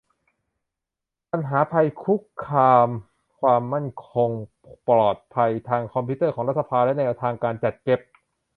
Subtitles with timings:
[1.31, 2.87] ปัญหาภัยคุกคาม
[3.39, 4.29] ความมั่นคง
[4.89, 7.99] ปลอดภัยทางคอมพิวเตอร์ของรัฐสภา และ แนวทางการจัดเก็บ